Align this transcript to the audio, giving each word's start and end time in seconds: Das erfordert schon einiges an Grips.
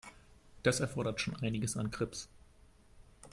Das 0.63 0.79
erfordert 0.79 1.21
schon 1.21 1.35
einiges 1.43 1.77
an 1.77 1.91
Grips. 1.91 2.27